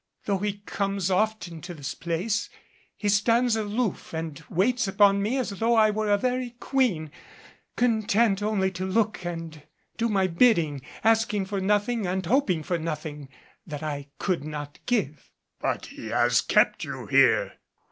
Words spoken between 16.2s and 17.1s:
kept you